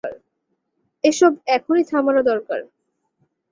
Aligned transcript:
এসব 1.03 1.31
এখনই 1.47 1.83
থামানো 1.83 2.21
দরকার। 2.23 2.59